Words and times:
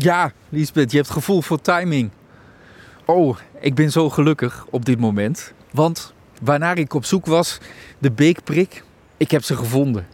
Ja, 0.00 0.32
Lisbeth, 0.48 0.90
je 0.90 0.96
hebt 0.96 1.10
gevoel 1.10 1.42
voor 1.42 1.60
timing. 1.60 2.10
Oh, 3.04 3.38
ik 3.60 3.74
ben 3.74 3.90
zo 3.90 4.10
gelukkig 4.10 4.66
op 4.70 4.84
dit 4.84 4.98
moment. 4.98 5.52
Want 5.72 6.12
waarnaar 6.42 6.78
ik 6.78 6.94
op 6.94 7.04
zoek 7.04 7.26
was, 7.26 7.58
de 7.98 8.10
beekprik, 8.10 8.84
ik 9.16 9.30
heb 9.30 9.44
ze 9.44 9.56
gevonden. 9.56 10.06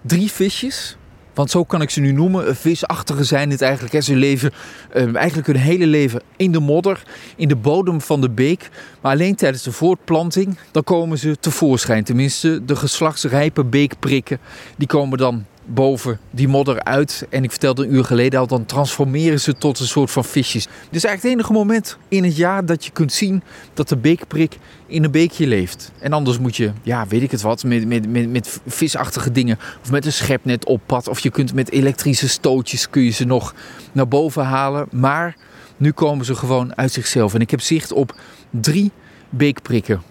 Drie 0.00 0.30
visjes, 0.30 0.96
want 1.34 1.50
zo 1.50 1.64
kan 1.64 1.82
ik 1.82 1.90
ze 1.90 2.00
nu 2.00 2.12
noemen. 2.12 2.56
Visachtige 2.56 3.24
zijn 3.24 3.50
het 3.50 3.62
eigenlijk. 3.62 3.92
Hè. 3.92 4.00
Ze 4.00 4.14
leven 4.14 4.52
eh, 4.90 5.14
eigenlijk 5.14 5.46
hun 5.46 5.56
hele 5.56 5.86
leven 5.86 6.22
in 6.36 6.52
de 6.52 6.60
modder, 6.60 7.02
in 7.36 7.48
de 7.48 7.56
bodem 7.56 8.00
van 8.00 8.20
de 8.20 8.30
beek. 8.30 8.68
Maar 9.00 9.12
alleen 9.12 9.34
tijdens 9.34 9.62
de 9.62 9.72
voortplanting, 9.72 10.58
dan 10.70 10.84
komen 10.84 11.18
ze 11.18 11.36
tevoorschijn. 11.40 12.04
Tenminste, 12.04 12.64
de 12.64 12.76
geslachtsrijpe 12.76 13.64
beekprikken, 13.64 14.38
die 14.76 14.88
komen 14.88 15.18
dan 15.18 15.46
boven 15.64 16.18
die 16.30 16.48
modder 16.48 16.82
uit. 16.82 17.26
En 17.30 17.44
ik 17.44 17.50
vertelde 17.50 17.84
een 17.84 17.94
uur 17.94 18.04
geleden 18.04 18.40
al, 18.40 18.46
dan 18.46 18.66
transformeren 18.66 19.40
ze 19.40 19.54
tot 19.54 19.78
een 19.78 19.86
soort 19.86 20.10
van 20.10 20.24
visjes. 20.24 20.64
Dit 20.64 20.94
is 20.94 21.04
eigenlijk 21.04 21.22
het 21.22 21.32
enige 21.32 21.52
moment 21.52 21.96
in 22.08 22.24
het 22.24 22.36
jaar 22.36 22.66
dat 22.66 22.84
je 22.84 22.90
kunt 22.90 23.12
zien 23.12 23.42
dat 23.74 23.88
de 23.88 23.96
beekprik 23.96 24.58
in 24.86 25.04
een 25.04 25.10
beekje 25.10 25.46
leeft. 25.46 25.92
En 25.98 26.12
anders 26.12 26.38
moet 26.38 26.56
je, 26.56 26.72
ja, 26.82 27.06
weet 27.06 27.22
ik 27.22 27.30
het 27.30 27.42
wat, 27.42 27.64
met, 27.64 27.86
met, 27.86 28.08
met, 28.08 28.30
met 28.30 28.60
visachtige 28.66 29.32
dingen. 29.32 29.58
Of 29.82 29.90
met 29.90 30.06
een 30.06 30.12
schepnet 30.12 30.64
op 30.64 30.80
pad. 30.86 31.08
Of 31.08 31.18
je 31.18 31.30
kunt 31.30 31.54
met 31.54 31.70
elektrische 31.70 32.28
stootjes 32.28 32.90
kun 32.90 33.02
je 33.02 33.10
ze 33.10 33.24
nog 33.24 33.54
naar 33.92 34.08
boven 34.08 34.44
halen. 34.44 34.88
Maar 34.90 35.36
nu 35.76 35.92
komen 35.92 36.24
ze 36.24 36.34
gewoon 36.34 36.76
uit 36.76 36.92
zichzelf. 36.92 37.34
En 37.34 37.40
ik 37.40 37.50
heb 37.50 37.60
zicht 37.60 37.92
op 37.92 38.16
drie 38.50 38.90
beekprikken. 39.30 40.02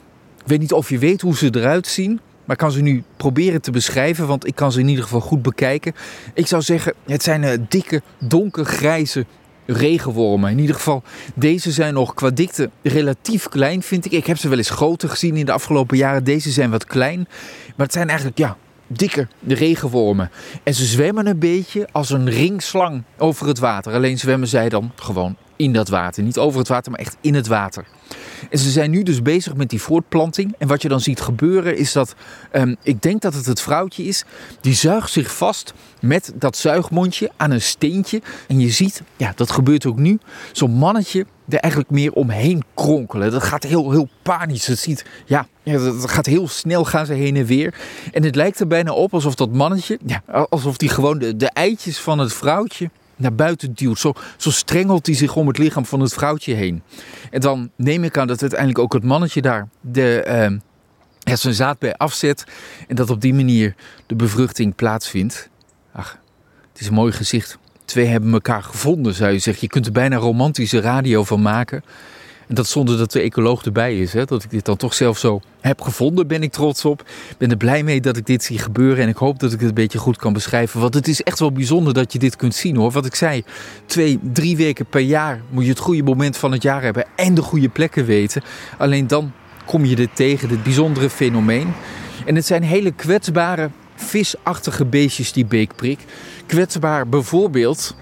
Ik 0.42 0.48
weet 0.48 0.60
niet 0.60 0.74
of 0.74 0.90
je 0.90 0.98
weet 0.98 1.22
hoe 1.22 1.38
ze 1.38 1.56
eruit 1.56 1.88
zien. 1.88 2.20
Maar 2.46 2.56
ik 2.56 2.62
kan 2.62 2.72
ze 2.72 2.82
nu 2.82 3.04
proberen 3.18 3.62
te 3.62 3.72
beschrijven, 3.72 4.28
want 4.28 4.48
ik 4.48 4.56
kan 4.56 4.72
ze 4.72 4.80
in 4.80 4.88
ieder 4.88 5.04
geval 5.04 5.20
goed 5.20 5.42
bekijken. 5.42 5.94
Ik 6.34 6.48
zou 6.48 6.62
zeggen, 6.62 6.94
het 7.06 7.24
zijn 7.24 7.44
uh, 7.44 7.52
dikke, 7.70 8.02
donkergrijze 8.20 9.26
regenwormen. 9.66 10.52
In 10.52 10.60
ieder 10.60 10.76
geval, 10.76 11.04
deze 11.36 11.72
zijn 11.72 11.94
nog 11.94 12.14
qua 12.14 12.30
dikte 12.30 12.70
relatief 12.84 13.50
klein, 13.50 13.82
vind 13.82 14.06
ik. 14.06 14.12
Ik 14.12 14.26
heb 14.26 14.38
ze 14.38 14.50
wel 14.50 14.58
eens 14.58 14.70
groter 14.70 15.10
gezien 15.10 15.36
in 15.36 15.46
de 15.46 15.52
afgelopen 15.52 15.98
jaren. 15.98 16.24
Deze 16.24 16.52
zijn 16.52 16.70
wat 16.70 16.86
klein. 16.86 17.28
Maar 17.76 17.86
het 17.86 17.94
zijn 17.94 18.08
eigenlijk, 18.08 18.38
ja, 18.38 18.58
dikke 18.88 19.28
regenwormen. 19.48 20.32
En 20.64 20.74
ze 20.74 20.86
zwemmen 20.86 21.28
een 21.28 21.40
beetje 21.40 21.88
als 21.92 22.10
een 22.10 22.30
ringslang 22.30 23.04
over 23.18 23.48
het 23.48 23.60
water. 23.60 23.94
Alleen 23.94 24.20
zwemmen 24.20 24.48
zij 24.48 24.70
dan 24.70 24.92
gewoon 24.96 25.36
in 25.62 25.74
dat 25.74 25.88
water. 25.88 26.24
Niet 26.24 26.38
over 26.38 26.60
het 26.60 26.68
water, 26.68 26.92
maar 26.92 27.00
echt 27.00 27.18
in 27.22 27.34
het 27.34 27.48
water. 27.48 27.86
En 28.50 28.58
ze 28.58 28.70
zijn 28.70 28.92
nu 28.92 29.04
dus 29.04 29.22
bezig 29.22 29.56
met 29.56 29.70
die 29.70 29.82
voortplanting. 29.82 30.56
En 30.58 30.68
wat 30.68 30.82
je 30.82 30.90
dan 30.90 31.00
ziet 31.00 31.22
gebeuren 31.22 31.78
is 31.78 31.92
dat, 31.92 32.16
um, 32.54 32.76
ik 32.84 33.02
denk 33.02 33.22
dat 33.22 33.34
het 33.34 33.46
het 33.46 33.62
vrouwtje 33.62 34.04
is, 34.04 34.24
die 34.62 34.74
zuigt 34.74 35.12
zich 35.12 35.36
vast 35.36 35.74
met 36.00 36.34
dat 36.36 36.58
zuigmondje 36.58 37.32
aan 37.38 37.52
een 37.52 37.62
steentje. 37.62 38.22
En 38.48 38.60
je 38.60 38.70
ziet, 38.70 39.02
ja, 39.18 39.32
dat 39.36 39.52
gebeurt 39.52 39.86
ook 39.86 39.98
nu, 39.98 40.20
zo'n 40.52 40.72
mannetje 40.72 41.26
er 41.50 41.60
eigenlijk 41.60 41.92
meer 41.94 42.12
omheen 42.14 42.64
kronkelen. 42.74 43.32
Dat 43.32 43.44
gaat 43.44 43.64
heel, 43.64 43.92
heel 43.92 44.10
panisch. 44.22 44.68
Het 44.68 44.80
ziet, 44.80 45.06
ja, 45.26 45.48
dat 45.64 46.10
gaat 46.10 46.26
heel 46.26 46.48
snel, 46.48 46.86
gaan 46.86 47.06
ze 47.06 47.14
heen 47.14 47.36
en 47.36 47.46
weer. 47.46 47.74
En 48.12 48.24
het 48.24 48.36
lijkt 48.36 48.60
er 48.60 48.68
bijna 48.68 48.94
op 48.94 49.14
alsof 49.14 49.36
dat 49.36 49.54
mannetje, 49.54 50.00
ja, 50.06 50.24
alsof 50.50 50.78
die 50.78 50.90
gewoon 50.90 51.20
de 51.20 51.50
eitjes 51.54 52.00
van 52.00 52.20
het 52.20 52.34
vrouwtje 52.34 52.90
naar 53.22 53.36
buiten 53.36 53.74
duwt. 53.74 54.00
Zo, 54.00 54.14
zo 54.38 54.52
strengelt 54.52 55.06
hij 55.06 55.16
zich 55.16 55.36
om 55.36 55.48
het 55.48 55.58
lichaam 55.58 55.86
van 55.86 56.00
het 56.00 56.14
vrouwtje 56.14 56.54
heen. 56.54 56.84
En 57.32 57.42
dan 57.42 57.72
neem 57.76 58.04
ik 58.04 58.18
aan 58.18 58.28
dat 58.28 58.42
uiteindelijk 58.42 58.80
ook 58.80 58.94
het 58.94 59.04
mannetje 59.04 59.42
daar 59.42 59.68
de, 59.82 60.60
uh, 61.28 61.36
zijn 61.38 61.54
zaad 61.54 61.80
bij 61.80 61.96
afzet. 61.96 62.44
En 62.88 62.96
dat 62.96 63.10
op 63.10 63.22
die 63.22 63.34
manier 63.34 63.76
de 64.06 64.16
bevruchting 64.16 64.76
plaatsvindt. 64.76 65.50
Ach, 65.92 66.18
het 66.72 66.82
is 66.82 66.88
een 66.88 66.94
mooi 66.94 67.12
gezicht. 67.12 67.58
Twee 67.86 68.06
hebben 68.06 68.34
elkaar 68.34 68.64
gevonden, 68.64 69.14
zou 69.14 69.32
je 69.32 69.40
zeggen. 69.40 69.64
Je 69.64 69.70
kunt 69.70 69.86
er 69.86 69.92
bijna 69.92 70.16
romantische 70.16 70.80
radio 70.80 71.24
van 71.24 71.42
maken. 71.42 71.84
En 72.52 72.58
dat 72.58 72.68
zonder 72.68 72.98
dat 72.98 73.12
de 73.12 73.22
ecoloog 73.22 73.64
erbij 73.64 73.98
is. 73.98 74.14
Hè? 74.14 74.26
Dat 74.26 74.44
ik 74.44 74.50
dit 74.50 74.66
dan 74.66 74.78
toch 74.78 74.94
zelf 74.94 75.18
zo 75.18 75.42
heb 75.62 75.82
gevonden, 75.82 76.28
ben 76.28 76.44
ik 76.44 76.52
trots 76.52 76.86
op. 76.86 77.04
Ben 77.38 77.50
er 77.50 77.58
blij 77.58 77.84
mee 77.84 78.02
dat 78.02 78.18
ik 78.18 78.26
dit 78.26 78.44
zie 78.44 78.58
gebeuren. 78.58 79.04
En 79.04 79.10
ik 79.10 79.18
hoop 79.18 79.40
dat 79.40 79.54
ik 79.54 79.60
het 79.60 79.70
een 79.70 79.76
beetje 79.76 79.98
goed 79.98 80.18
kan 80.18 80.34
beschrijven. 80.34 80.80
Want 80.80 80.94
het 80.94 81.08
is 81.08 81.24
echt 81.24 81.40
wel 81.40 81.52
bijzonder 81.52 81.94
dat 81.94 82.14
je 82.14 82.20
dit 82.20 82.36
kunt 82.36 82.56
zien 82.56 82.76
hoor. 82.76 82.92
Wat 82.92 83.06
ik 83.06 83.16
zei, 83.16 83.44
twee, 83.86 84.20
drie 84.34 84.58
weken 84.58 84.86
per 84.86 85.02
jaar 85.02 85.42
moet 85.50 85.64
je 85.64 85.70
het 85.70 85.80
goede 85.80 86.04
moment 86.04 86.38
van 86.38 86.52
het 86.52 86.62
jaar 86.62 86.82
hebben. 86.82 87.06
En 87.16 87.34
de 87.34 87.42
goede 87.42 87.70
plekken 87.70 88.06
weten. 88.06 88.44
Alleen 88.78 89.08
dan 89.08 89.32
kom 89.66 89.86
je 89.86 89.96
dit 89.96 90.16
tegen, 90.16 90.50
dit 90.50 90.64
bijzondere 90.64 91.10
fenomeen. 91.10 91.74
En 92.26 92.36
het 92.36 92.46
zijn 92.46 92.64
hele 92.64 92.92
kwetsbare, 92.92 93.70
visachtige 93.96 94.86
beestjes 94.86 95.32
die 95.32 95.46
beekprik. 95.46 96.00
Kwetsbaar 96.46 97.08
bijvoorbeeld 97.08 97.96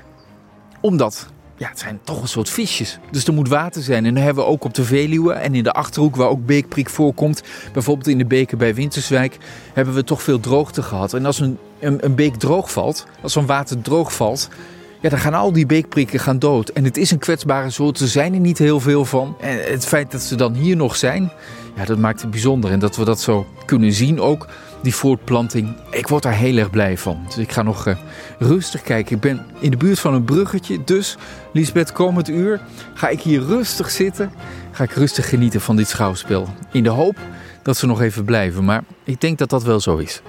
omdat 0.82 1.28
ja, 1.60 1.70
het 1.70 1.80
zijn 1.80 2.00
toch 2.04 2.22
een 2.22 2.28
soort 2.28 2.50
visjes. 2.50 3.00
Dus 3.12 3.28
er 3.28 3.34
moet 3.34 3.48
water 3.48 3.82
zijn. 3.82 4.06
En 4.06 4.14
dan 4.14 4.24
hebben 4.24 4.44
we 4.44 4.50
ook 4.50 4.64
op 4.64 4.74
de 4.74 4.84
Veluwe 4.84 5.34
en 5.34 5.56
in 5.56 5.64
de 5.64 5.72
Achterhoek, 5.72 6.16
waar 6.16 6.28
ook 6.28 6.46
beekprik 6.46 6.90
voorkomt, 6.90 7.44
bijvoorbeeld 7.74 8.08
in 8.08 8.18
de 8.18 8.26
beken 8.26 8.58
bij 8.58 8.76
Winterswijk, 8.76 9.38
hebben 9.74 9.94
we 9.94 10.04
toch 10.04 10.24
veel 10.24 10.40
droogte 10.40 10.82
gehad. 10.82 11.14
En 11.14 11.26
als 11.26 11.40
een, 11.40 11.58
een, 11.80 12.16
beek 12.16 12.36
droog 12.36 12.72
valt, 12.72 13.06
als 13.22 13.34
zo'n 13.34 13.46
water 13.46 13.82
droog 13.82 14.14
valt, 14.14 14.50
ja, 15.02 15.10
dan 15.10 15.20
gaan 15.20 15.34
al 15.34 15.52
die 15.52 15.66
beekprikken 15.66 16.20
gaan 16.20 16.40
dood. 16.40 16.70
En 16.70 16.84
het 16.84 16.98
is 16.98 17.12
een 17.12 17.20
kwetsbare 17.20 17.70
soort, 17.70 18.00
er 18.00 18.08
zijn 18.08 18.34
er 18.34 18.40
niet 18.40 18.58
heel 18.58 18.80
veel 18.80 19.06
van. 19.06 19.36
En 19.40 19.72
het 19.72 19.86
feit 19.86 20.12
dat 20.12 20.22
ze 20.22 20.36
dan 20.36 20.54
hier 20.54 20.76
nog 20.76 20.96
zijn, 20.96 21.32
ja, 21.76 21.86
dat 21.86 21.98
maakt 21.98 22.22
het 22.22 22.32
bijzonder. 22.32 22.72
En 22.72 22.80
dat 22.80 22.96
we 22.96 23.06
dat 23.06 23.22
zo 23.22 23.48
kunnen 23.66 23.94
zien 23.94 24.20
ook, 24.22 24.48
die 24.82 24.96
voortplanting. 24.96 25.76
Ik 25.92 26.08
word 26.08 26.24
daar 26.24 26.34
heel 26.34 26.58
erg 26.58 26.70
blij 26.70 26.98
van. 26.98 27.24
Dus 27.26 27.38
ik 27.38 27.52
ga 27.52 27.62
nog 27.62 27.88
uh, 27.88 27.96
rustig 28.40 28.82
kijken. 28.82 29.16
Ik 29.16 29.22
ben 29.22 29.46
in 29.60 29.72
de 29.72 29.78
buurt 29.78 30.00
van 30.00 30.14
een 30.14 30.24
bruggetje. 30.24 30.84
Dus, 30.84 31.18
Lisbeth, 31.54 31.92
komend 31.92 32.30
uur 32.30 32.62
ga 32.94 33.10
ik 33.10 33.22
hier 33.22 33.42
rustig 33.42 33.90
zitten. 33.90 34.32
Ga 34.72 34.84
ik 34.84 34.92
rustig 34.92 35.30
genieten 35.30 35.62
van 35.62 35.76
dit 35.76 35.88
schouwspel. 35.88 36.48
In 36.72 36.84
de 36.84 36.90
hoop 36.90 37.18
dat 37.64 37.78
ze 37.78 37.86
nog 37.86 38.02
even 38.02 38.24
blijven. 38.24 38.66
Maar 38.66 38.84
ik 39.04 39.22
denk 39.22 39.38
dat 39.38 39.50
dat 39.50 39.64
wel 39.64 39.80
zo 39.80 39.98
is. 39.98 40.22